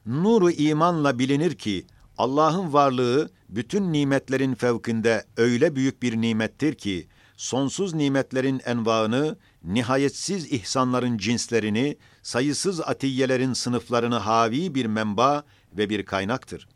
nuru 0.05 0.51
imanla 0.51 1.19
bilinir 1.19 1.55
ki, 1.55 1.85
Allah'ın 2.17 2.73
varlığı 2.73 3.29
bütün 3.49 3.93
nimetlerin 3.93 4.55
fevkinde 4.55 5.25
öyle 5.37 5.75
büyük 5.75 6.03
bir 6.03 6.21
nimettir 6.21 6.75
ki, 6.75 7.07
sonsuz 7.37 7.93
nimetlerin 7.93 8.61
envaını, 8.65 9.37
nihayetsiz 9.63 10.51
ihsanların 10.51 11.17
cinslerini, 11.17 11.97
sayısız 12.23 12.81
atiyelerin 12.81 13.53
sınıflarını 13.53 14.15
havi 14.15 14.75
bir 14.75 14.85
menba 14.85 15.43
ve 15.76 15.90
bir 15.90 16.06
kaynaktır. 16.06 16.68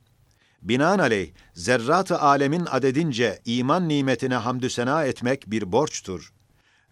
Binaenaleyh, 0.62 1.30
zerrat-ı 1.54 2.18
alemin 2.18 2.66
adedince 2.70 3.40
iman 3.44 3.88
nimetine 3.88 4.34
hamdü 4.34 4.70
sena 4.70 5.04
etmek 5.04 5.50
bir 5.50 5.72
borçtur. 5.72 6.32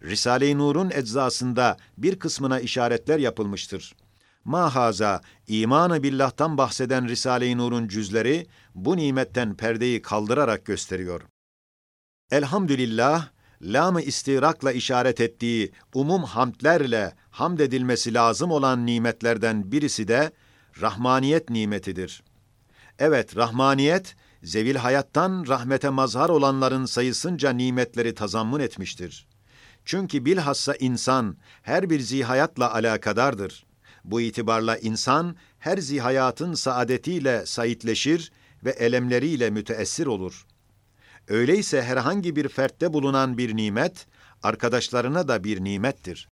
Risale-i 0.03 0.57
Nur'un 0.57 0.91
eczasında 0.91 1.77
bir 1.97 2.19
kısmına 2.19 2.59
işaretler 2.59 3.19
yapılmıştır. 3.19 3.95
Mahaza, 4.43 5.21
imanı 5.47 6.03
billah'tan 6.03 6.57
bahseden 6.57 7.07
Risale-i 7.07 7.57
Nur'un 7.57 7.87
cüzleri 7.87 8.47
bu 8.75 8.97
nimetten 8.97 9.55
perdeyi 9.57 10.01
kaldırarak 10.01 10.65
gösteriyor. 10.65 11.21
Elhamdülillah, 12.31 13.29
lam-ı 13.61 14.01
istirakla 14.01 14.71
işaret 14.71 15.21
ettiği 15.21 15.71
umum 15.93 16.23
hamdlerle 16.23 17.13
hamd 17.29 17.59
edilmesi 17.59 18.13
lazım 18.13 18.51
olan 18.51 18.85
nimetlerden 18.85 19.71
birisi 19.71 20.07
de 20.07 20.31
rahmaniyet 20.81 21.49
nimetidir. 21.49 22.23
Evet, 22.99 23.37
rahmaniyet, 23.37 24.15
zevil 24.43 24.75
hayattan 24.75 25.45
rahmete 25.47 25.89
mazhar 25.89 26.29
olanların 26.29 26.85
sayısınca 26.85 27.49
nimetleri 27.49 28.15
tazammun 28.15 28.59
etmiştir. 28.59 29.27
Çünkü 29.85 30.25
bilhassa 30.25 30.75
insan 30.75 31.37
her 31.61 31.89
bir 31.89 31.99
zihayatla 31.99 32.73
alakadardır. 32.73 33.65
Bu 34.03 34.21
itibarla 34.21 34.77
insan 34.77 35.35
her 35.59 35.77
zihayatın 35.77 36.53
saadetiyle 36.53 37.45
saitleşir 37.45 38.31
ve 38.65 38.69
elemleriyle 38.69 39.49
müteessir 39.49 40.05
olur. 40.05 40.45
Öyleyse 41.27 41.83
herhangi 41.83 42.35
bir 42.35 42.47
fertte 42.47 42.93
bulunan 42.93 43.37
bir 43.37 43.55
nimet, 43.55 44.07
arkadaşlarına 44.43 45.27
da 45.27 45.43
bir 45.43 45.63
nimettir. 45.63 46.29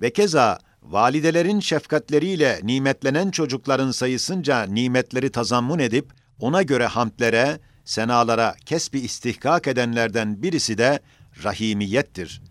Ve 0.00 0.12
keza 0.12 0.58
validelerin 0.90 1.60
şefkatleriyle 1.60 2.60
nimetlenen 2.62 3.30
çocukların 3.30 3.90
sayısınca 3.90 4.62
nimetleri 4.62 5.30
tazammun 5.30 5.78
edip, 5.78 6.12
ona 6.40 6.62
göre 6.62 6.86
hamdlere, 6.86 7.60
senalara 7.84 8.54
kesbi 8.66 8.98
istihkak 8.98 9.66
edenlerden 9.68 10.42
birisi 10.42 10.78
de 10.78 11.00
rahimiyettir. 11.44 12.42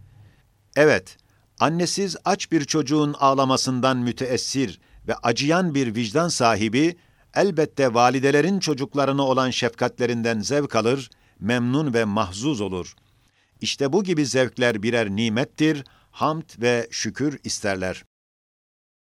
Evet, 0.75 1.17
annesiz 1.59 2.17
aç 2.25 2.51
bir 2.51 2.65
çocuğun 2.65 3.15
ağlamasından 3.19 3.97
müteessir 3.97 4.79
ve 5.07 5.15
acıyan 5.15 5.75
bir 5.75 5.95
vicdan 5.95 6.27
sahibi, 6.27 6.95
elbette 7.35 7.93
validelerin 7.93 8.59
çocuklarına 8.59 9.23
olan 9.23 9.49
şefkatlerinden 9.49 10.39
zevk 10.39 10.75
alır, 10.75 11.09
memnun 11.39 11.93
ve 11.93 12.05
mahzuz 12.05 12.61
olur. 12.61 12.95
İşte 13.61 13.93
bu 13.93 14.03
gibi 14.03 14.25
zevkler 14.25 14.83
birer 14.83 15.09
nimettir, 15.09 15.83
hamd 16.11 16.61
ve 16.61 16.87
şükür 16.91 17.39
isterler. 17.43 18.03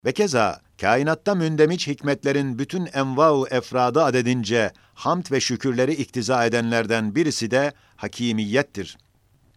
Ve 0.05 0.13
keza 0.13 0.61
kainatta 0.81 1.35
mündemiç 1.35 1.87
hikmetlerin 1.87 2.59
bütün 2.59 2.87
envau 2.87 3.47
efradı 3.51 4.03
adedince 4.03 4.73
hamd 4.95 5.27
ve 5.33 5.41
şükürleri 5.41 5.95
iktiza 5.95 6.45
edenlerden 6.45 7.15
birisi 7.15 7.51
de 7.51 7.73
hakimiyettir. 7.97 8.99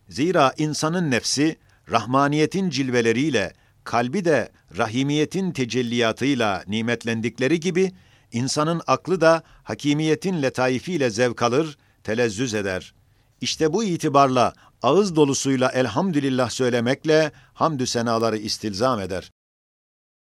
Zira 0.10 0.54
insanın 0.58 1.12
nefsi 1.12 1.56
rahmaniyetin 1.92 2.70
cilveleriyle, 2.70 3.54
kalbi 3.84 4.26
de 4.26 4.52
rahimiyetin 4.78 5.52
tecelliyatıyla 5.52 6.64
nimetlendikleri 6.68 7.60
gibi 7.60 7.92
insanın 8.32 8.82
aklı 8.88 9.22
da 9.22 9.44
hakimiyetin 9.64 10.42
letaifiyle 10.42 11.10
zevk 11.10 11.42
alır, 11.42 11.78
telezzüz 12.04 12.54
eder. 12.54 12.94
İşte 13.42 13.74
bu 13.74 13.84
itibarla 13.84 14.54
ağız 14.82 15.16
dolusuyla 15.16 15.70
elhamdülillah 15.72 16.50
söylemekle 16.50 17.32
hamdü 17.54 17.88
senaları 17.88 18.38
istilzam 18.38 19.00
eder. 19.00 19.32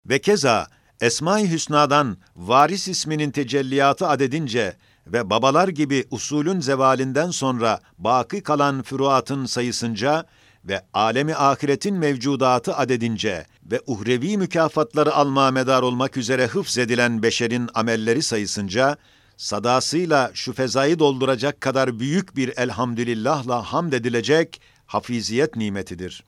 Ve 0.08 0.18
keza 0.18 0.66
Esma-i 1.00 1.50
Hüsna'dan 1.50 2.16
varis 2.36 2.88
isminin 2.88 3.30
tecelliyatı 3.30 4.08
adedince 4.08 4.76
ve 5.06 5.30
babalar 5.30 5.68
gibi 5.68 6.04
usulün 6.10 6.60
zevalinden 6.60 7.30
sonra 7.30 7.80
baki 7.98 8.42
kalan 8.42 8.82
füruatın 8.82 9.46
sayısınca 9.46 10.24
ve 10.64 10.82
alemi 10.94 11.34
ahiretin 11.34 11.94
mevcudatı 11.94 12.76
adedince 12.76 13.46
ve 13.70 13.80
uhrevi 13.86 14.36
mükafatları 14.36 15.14
alma 15.14 15.50
medar 15.50 15.82
olmak 15.82 16.16
üzere 16.16 16.46
hıfz 16.46 16.78
edilen 16.78 17.22
beşerin 17.22 17.68
amelleri 17.74 18.22
sayısınca, 18.22 18.96
sadasıyla 19.36 20.30
şu 20.34 20.52
fezayı 20.52 20.98
dolduracak 20.98 21.60
kadar 21.60 22.00
büyük 22.00 22.36
bir 22.36 22.52
elhamdülillahla 22.56 23.62
hamd 23.62 23.92
edilecek 23.92 24.60
hafiziyet 24.86 25.56
nimetidir. 25.56 26.24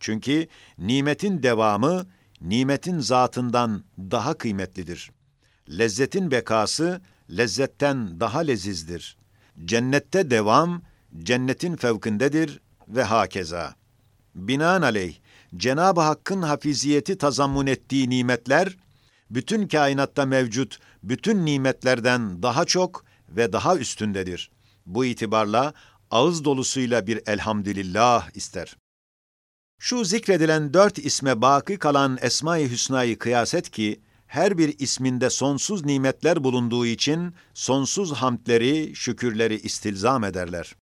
Çünkü 0.00 0.48
nimetin 0.78 1.42
devamı, 1.42 2.06
nimetin 2.44 2.98
zatından 2.98 3.84
daha 3.98 4.34
kıymetlidir. 4.34 5.10
Lezzetin 5.68 6.30
bekası, 6.30 7.00
lezzetten 7.30 8.20
daha 8.20 8.38
lezizdir. 8.38 9.16
Cennette 9.64 10.30
devam, 10.30 10.82
cennetin 11.18 11.76
fevkindedir 11.76 12.60
ve 12.88 13.02
hakeza. 13.02 13.74
Binaenaleyh, 14.34 15.14
Cenab-ı 15.56 16.00
Hakk'ın 16.00 16.42
hafiziyeti 16.42 17.18
tazammun 17.18 17.66
ettiği 17.66 18.10
nimetler, 18.10 18.76
bütün 19.30 19.68
kainatta 19.68 20.26
mevcut 20.26 20.78
bütün 21.02 21.46
nimetlerden 21.46 22.42
daha 22.42 22.64
çok 22.64 23.04
ve 23.28 23.52
daha 23.52 23.76
üstündedir. 23.76 24.50
Bu 24.86 25.04
itibarla 25.04 25.74
ağız 26.10 26.44
dolusuyla 26.44 27.06
bir 27.06 27.20
elhamdülillah 27.26 28.36
ister. 28.36 28.76
Şu 29.86 30.04
zikredilen 30.04 30.74
dört 30.74 30.98
isme 30.98 31.42
baki 31.42 31.78
kalan 31.78 32.18
Esma-i 32.20 32.70
Hüsna'yı 32.70 33.18
kıyas 33.18 33.54
et 33.54 33.70
ki, 33.70 34.00
her 34.26 34.58
bir 34.58 34.78
isminde 34.78 35.30
sonsuz 35.30 35.84
nimetler 35.84 36.44
bulunduğu 36.44 36.86
için 36.86 37.34
sonsuz 37.54 38.12
hamdleri, 38.12 38.96
şükürleri 38.96 39.54
istilzam 39.60 40.24
ederler. 40.24 40.76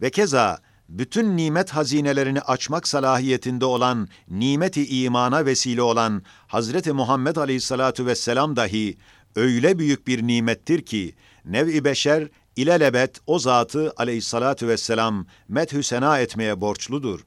Ve 0.00 0.10
keza 0.10 0.58
bütün 0.88 1.36
nimet 1.36 1.70
hazinelerini 1.70 2.40
açmak 2.40 2.88
salahiyetinde 2.88 3.64
olan, 3.64 4.08
nimeti 4.28 5.02
imana 5.02 5.46
vesile 5.46 5.82
olan 5.82 6.22
Hazreti 6.46 6.92
Muhammed 6.92 7.36
Aleyhissalatu 7.36 8.06
vesselam 8.06 8.56
dahi 8.56 8.98
öyle 9.36 9.78
büyük 9.78 10.06
bir 10.06 10.26
nimettir 10.26 10.82
ki 10.82 11.14
nev-i 11.44 11.84
beşer 11.84 12.28
ilelebet 12.56 13.20
o 13.26 13.38
zatı 13.38 13.92
Aleyhissalatu 13.96 14.68
vesselam 14.68 15.26
methü 15.48 15.82
sena 15.82 16.18
etmeye 16.18 16.60
borçludur. 16.60 17.20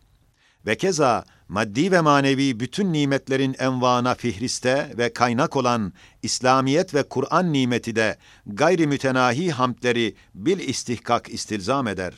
Ve 0.67 0.77
keza 0.77 1.23
maddi 1.47 1.91
ve 1.91 2.01
manevi 2.01 2.59
bütün 2.59 2.93
nimetlerin 2.93 3.55
envana 3.59 4.15
fihriste 4.15 4.93
ve 4.97 5.13
kaynak 5.13 5.55
olan 5.55 5.93
İslamiyet 6.23 6.93
ve 6.93 7.03
Kur'an 7.03 7.53
nimeti 7.53 7.95
de 7.95 8.17
gayri 8.45 8.87
mütenahi 8.87 9.51
hamdleri 9.51 10.15
bil 10.35 10.59
istihkak 10.59 11.29
istilzam 11.29 11.87
eder. 11.87 12.13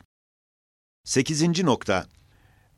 Sekizinci 1.04 1.66
nokta. 1.66 2.06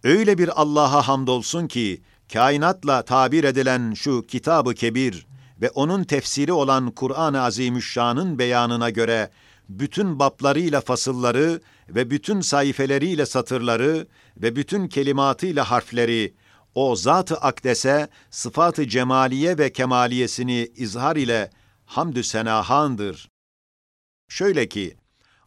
Öyle 0.03 0.37
bir 0.37 0.61
Allah'a 0.61 1.07
hamdolsun 1.07 1.67
ki, 1.67 2.01
kainatla 2.33 3.01
tabir 3.01 3.43
edilen 3.43 3.93
şu 3.93 4.25
kitabı 4.27 4.73
kebir 4.73 5.27
ve 5.61 5.69
onun 5.69 6.03
tefsiri 6.03 6.53
olan 6.53 6.91
Kur'an-ı 6.91 7.41
Azimüşşan'ın 7.41 8.39
beyanına 8.39 8.89
göre, 8.89 9.29
bütün 9.69 10.19
baplarıyla 10.19 10.81
fasılları 10.81 11.61
ve 11.95 12.09
bütün 12.09 12.41
sayfeleriyle 12.41 13.25
satırları 13.25 14.07
ve 14.37 14.55
bütün 14.55 14.87
kelimatıyla 14.87 15.71
harfleri, 15.71 16.33
o 16.75 16.95
zat-ı 16.95 17.35
akdese, 17.35 18.07
sıfat-ı 18.29 18.87
cemaliye 18.87 19.57
ve 19.57 19.71
kemaliyesini 19.71 20.71
izhar 20.75 21.15
ile 21.15 21.49
hamdü 21.85 22.23
senahandır. 22.23 23.29
Şöyle 24.29 24.69
ki, 24.69 24.97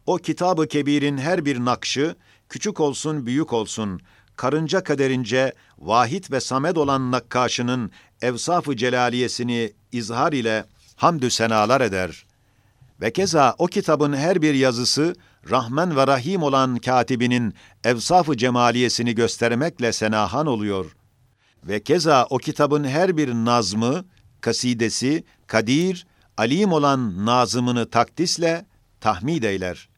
o 0.05 0.17
kitabı 0.17 0.67
kebirin 0.67 1.17
her 1.17 1.45
bir 1.45 1.59
nakşı, 1.59 2.15
küçük 2.49 2.79
olsun 2.79 3.25
büyük 3.25 3.53
olsun, 3.53 4.01
karınca 4.35 4.83
kaderince 4.83 5.53
vahid 5.77 6.31
ve 6.31 6.39
samed 6.39 6.75
olan 6.75 7.11
nakkaşının 7.11 7.91
evsaf-ı 8.21 8.77
celaliyesini 8.77 9.73
izhar 9.91 10.33
ile 10.33 10.65
hamdü 10.95 11.29
senalar 11.31 11.81
eder. 11.81 12.25
Ve 13.01 13.13
keza 13.13 13.55
o 13.57 13.67
kitabın 13.67 14.13
her 14.13 14.41
bir 14.41 14.53
yazısı, 14.53 15.15
Rahman 15.49 15.95
ve 15.95 16.07
Rahim 16.07 16.43
olan 16.43 16.77
katibinin 16.77 17.53
evsaf-ı 17.83 18.37
cemaliyesini 18.37 19.15
göstermekle 19.15 19.91
senahan 19.91 20.47
oluyor. 20.47 20.95
Ve 21.63 21.83
keza 21.83 22.27
o 22.29 22.37
kitabın 22.37 22.83
her 22.83 23.17
bir 23.17 23.33
nazmı, 23.33 24.05
kasidesi, 24.41 25.23
kadir, 25.47 26.07
alim 26.37 26.71
olan 26.71 27.25
nazımını 27.25 27.89
takdisle 27.89 28.65
tahmid 29.01 29.43
eyler. 29.43 29.89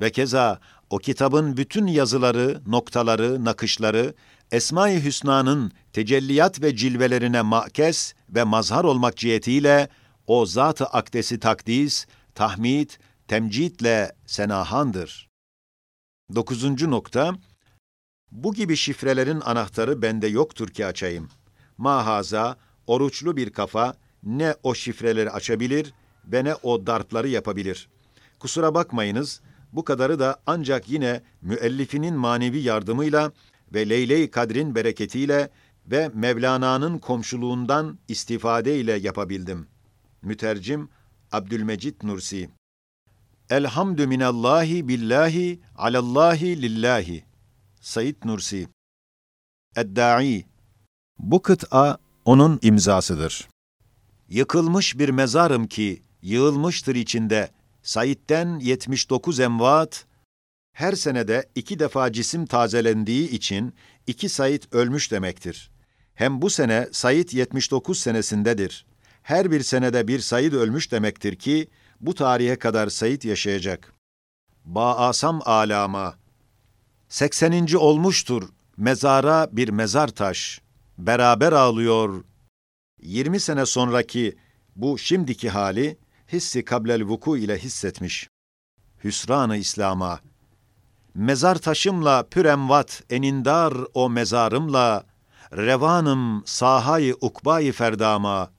Ve 0.00 0.10
keza 0.10 0.60
o 0.90 0.98
kitabın 0.98 1.56
bütün 1.56 1.86
yazıları, 1.86 2.60
noktaları, 2.66 3.44
nakışları, 3.44 4.14
Esma-i 4.52 5.04
Hüsna'nın 5.04 5.72
tecelliyat 5.92 6.62
ve 6.62 6.76
cilvelerine 6.76 7.42
makes 7.42 8.14
ve 8.28 8.44
mazhar 8.44 8.84
olmak 8.84 9.16
cihetiyle 9.16 9.88
o 10.26 10.46
zat-ı 10.46 10.84
akdesi 10.84 11.40
takdis, 11.40 12.06
tahmid, 12.34 12.90
temcitle 13.28 14.12
senahandır. 14.26 15.30
Dokuzuncu 16.34 16.90
nokta, 16.90 17.34
bu 18.32 18.54
gibi 18.54 18.76
şifrelerin 18.76 19.40
anahtarı 19.40 20.02
bende 20.02 20.26
yoktur 20.26 20.68
ki 20.68 20.86
açayım. 20.86 21.28
Mahaza, 21.78 22.56
oruçlu 22.86 23.36
bir 23.36 23.50
kafa 23.50 23.94
ne 24.22 24.54
o 24.62 24.74
şifreleri 24.74 25.30
açabilir 25.30 25.94
ve 26.26 26.44
ne 26.44 26.54
o 26.54 26.86
darpları 26.86 27.28
yapabilir. 27.28 27.88
Kusura 28.38 28.74
bakmayınız, 28.74 29.40
bu 29.72 29.84
kadarı 29.84 30.18
da 30.18 30.42
ancak 30.46 30.88
yine 30.88 31.22
müellifinin 31.42 32.14
manevi 32.14 32.58
yardımıyla 32.58 33.32
ve 33.74 33.88
Leyle-i 33.88 34.30
Kadr'in 34.30 34.74
bereketiyle 34.74 35.50
ve 35.86 36.10
Mevlana'nın 36.14 36.98
komşuluğundan 36.98 37.98
istifade 38.08 38.78
ile 38.78 38.92
yapabildim. 38.92 39.66
Mütercim 40.22 40.88
Abdülmecit 41.32 42.02
Nursi 42.02 42.50
Elhamdü 43.50 44.06
minallahi 44.06 44.88
billahi 44.88 45.60
alallahi 45.76 46.62
lillahi 46.62 47.24
Said 47.80 48.16
Nursi 48.24 48.68
Eddai 49.76 50.44
Bu 51.18 51.42
kıta 51.42 51.98
onun 52.24 52.58
imzasıdır. 52.62 53.48
Yıkılmış 54.28 54.98
bir 54.98 55.08
mezarım 55.08 55.66
ki 55.66 56.02
yığılmıştır 56.22 56.94
içinde. 56.94 57.50
Said'den 57.82 58.58
79 58.58 59.40
envat, 59.40 60.06
her 60.72 60.92
senede 60.92 61.48
iki 61.54 61.78
defa 61.78 62.12
cisim 62.12 62.46
tazelendiği 62.46 63.30
için 63.30 63.74
iki 64.06 64.28
Said 64.28 64.62
ölmüş 64.72 65.12
demektir. 65.12 65.70
Hem 66.14 66.42
bu 66.42 66.50
sene 66.50 66.88
Said 66.92 67.28
79 67.32 68.00
senesindedir. 68.00 68.86
Her 69.22 69.50
bir 69.50 69.62
senede 69.62 70.08
bir 70.08 70.20
Said 70.20 70.52
ölmüş 70.52 70.92
demektir 70.92 71.36
ki, 71.36 71.68
bu 72.00 72.14
tarihe 72.14 72.58
kadar 72.58 72.88
Said 72.88 73.22
yaşayacak. 73.22 73.92
Baasam 74.64 75.40
alama. 75.44 76.14
80. 77.08 77.74
olmuştur, 77.74 78.48
mezara 78.76 79.48
bir 79.52 79.68
mezar 79.68 80.08
taş. 80.08 80.60
Beraber 80.98 81.52
ağlıyor. 81.52 82.24
20 83.02 83.40
sene 83.40 83.66
sonraki 83.66 84.36
bu 84.76 84.98
şimdiki 84.98 85.50
hali, 85.50 85.98
hissi 86.32 86.64
kablel 86.64 87.04
vuku 87.04 87.36
ile 87.36 87.58
hissetmiş. 87.58 88.28
Hüsranı 89.04 89.56
İslam'a. 89.56 90.20
Mezar 91.14 91.54
taşımla 91.54 92.22
püremvat 92.22 93.02
enindar 93.10 93.74
o 93.94 94.10
mezarımla, 94.10 95.04
revanım 95.52 96.42
sahayı 96.46 97.16
ukbayı 97.20 97.72
ferdama. 97.72 98.50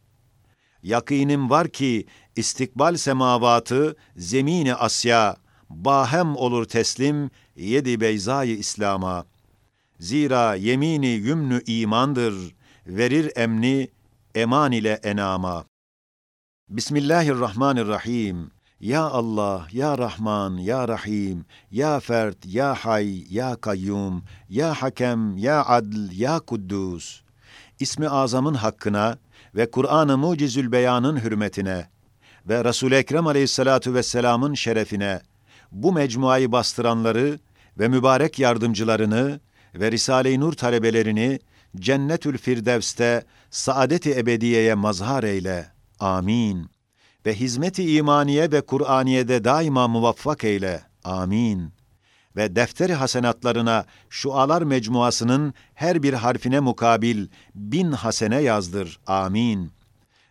Yakinim 0.83 1.49
var 1.49 1.67
ki 1.67 2.05
istikbal 2.37 2.97
semavatı 2.97 3.95
zemini 4.17 4.75
Asya 4.75 5.35
bahem 5.69 6.35
olur 6.35 6.65
teslim 6.65 7.29
yedi 7.55 8.01
beyzayı 8.01 8.57
İslam'a. 8.57 9.25
Zira 9.99 10.55
yemini 10.55 11.07
yümnü 11.07 11.61
imandır, 11.65 12.55
verir 12.87 13.31
emni 13.35 13.89
eman 14.35 14.71
ile 14.71 14.99
enama. 15.03 15.65
Bismillahirrahmanirrahim. 16.69 18.51
Ya 18.79 19.01
Allah, 19.01 19.67
Ya 19.71 19.97
Rahman, 19.97 20.57
Ya 20.57 20.87
Rahim, 20.87 21.45
Ya 21.71 21.99
Fert, 21.99 22.45
Ya 22.45 22.73
Hay, 22.75 23.25
Ya 23.29 23.55
Kayyum, 23.55 24.23
Ya 24.49 24.73
Hakem, 24.73 25.37
Ya 25.37 25.65
Adl, 25.65 26.11
Ya 26.11 26.39
Kuddus. 26.39 27.21
İsmi 27.79 28.09
Azam'ın 28.09 28.53
hakkına 28.53 29.17
ve 29.55 29.71
Kur'an-ı 29.71 30.17
Mucizül 30.17 30.71
Beyan'ın 30.71 31.17
hürmetine 31.17 31.89
ve 32.49 32.63
Resul-i 32.63 32.95
Ekrem 32.95 33.27
Aleyhissalatu 33.27 33.93
vesselam'ın 33.93 34.53
şerefine 34.53 35.21
bu 35.71 35.91
mecmuayı 35.93 36.51
bastıranları 36.51 37.39
ve 37.79 37.87
mübarek 37.87 38.39
yardımcılarını 38.39 39.39
ve 39.75 39.91
Risale-i 39.91 40.39
Nur 40.39 40.53
talebelerini 40.53 41.39
Cennetül 41.75 42.37
Firdevs'te 42.37 43.23
saadet-i 43.49 44.19
ebediyeye 44.19 44.73
mazhar 44.73 45.23
eyle. 45.23 45.71
Amin. 45.99 46.69
Ve 47.25 47.33
hizmet-i 47.33 47.95
imaniye 47.95 48.51
ve 48.51 48.61
Kur'aniye'de 48.61 49.43
daima 49.43 49.87
muvaffak 49.87 50.43
eyle. 50.43 50.81
Amin. 51.03 51.73
Ve 52.35 52.55
defteri 52.55 52.93
hasenatlarına 52.93 53.85
şualar 54.09 54.61
mecmuasının 54.61 55.53
her 55.73 56.03
bir 56.03 56.13
harfine 56.13 56.59
mukabil 56.59 57.27
bin 57.55 57.91
hasene 57.91 58.41
yazdır. 58.41 58.99
Amin. 59.07 59.76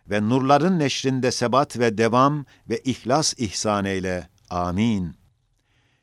Ve 0.09 0.29
nurların 0.29 0.79
neşrinde 0.79 1.31
sebat 1.31 1.79
ve 1.79 1.97
devam 1.97 2.45
ve 2.69 2.79
ihlas 2.79 3.33
ihsan 3.37 3.85
eyle. 3.85 4.29
Amin. 4.49 5.15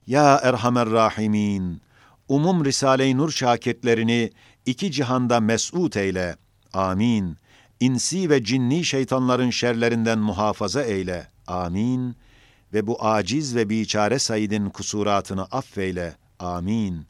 Ya 0.07 0.41
Erhamer 0.43 0.91
Rahimin, 0.91 1.81
umum 2.29 2.65
Risale-i 2.65 3.17
Nur 3.17 3.31
şakirtlerini 3.31 4.31
iki 4.67 4.93
cihanda 4.93 5.41
mes'ud 5.41 5.95
eyle. 5.95 6.37
Amin. 6.73 7.37
İnsi 7.81 8.31
ve 8.31 8.45
cinni 8.45 8.85
şeytanların 8.85 9.51
şerlerinden 9.51 10.19
muhafaza 10.19 10.83
eyle. 10.83 11.29
Amin. 11.47 12.17
Ve 12.73 12.87
bu 12.87 13.05
aciz 13.05 13.57
ve 13.57 13.69
biçare 13.69 14.19
Said'in 14.19 14.71
kusuratını 14.71 15.45
affeyle. 15.45 16.17
Amin. 16.39 17.07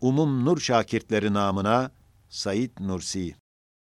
Umum 0.00 0.44
Nur 0.44 0.60
şakirtleri 0.60 1.34
namına 1.34 1.90
Said 2.28 2.70
Nursi 2.80 3.34